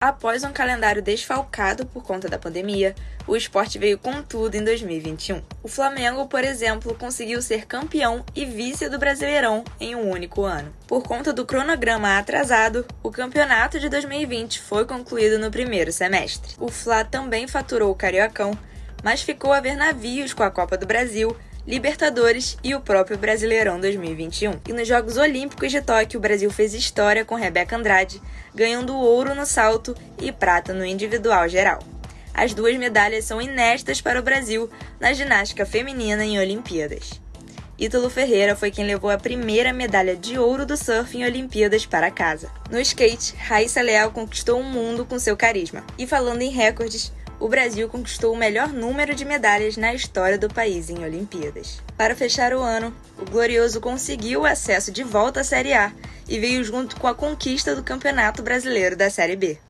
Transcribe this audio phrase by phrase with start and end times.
[0.00, 2.94] Após um calendário desfalcado por conta da pandemia,
[3.26, 5.42] o esporte veio com tudo em 2021.
[5.60, 10.72] O Flamengo, por exemplo, conseguiu ser campeão e vice do Brasileirão em um único ano.
[10.86, 16.54] Por conta do cronograma atrasado, o campeonato de 2020 foi concluído no primeiro semestre.
[16.60, 18.52] O Fla também faturou o Cariocão,
[19.02, 21.36] mas ficou a ver navios com a Copa do Brasil
[21.68, 24.52] Libertadores e o próprio Brasileirão 2021.
[24.66, 28.22] E nos Jogos Olímpicos de Tóquio, o Brasil fez história com Rebeca Andrade,
[28.54, 31.80] ganhando ouro no salto e prata no individual geral.
[32.32, 37.20] As duas medalhas são inéditas para o Brasil na ginástica feminina em Olimpíadas.
[37.78, 42.10] Ítalo Ferreira foi quem levou a primeira medalha de ouro do surf em Olimpíadas para
[42.10, 42.50] casa.
[42.70, 45.84] No skate, Raíssa Leal conquistou o mundo com seu carisma.
[45.98, 50.48] E falando em recordes, o Brasil conquistou o melhor número de medalhas na história do
[50.48, 51.80] país em Olimpíadas.
[51.96, 55.92] Para fechar o ano, o Glorioso conseguiu o acesso de volta à Série A
[56.28, 59.58] e veio junto com a conquista do Campeonato Brasileiro da Série B.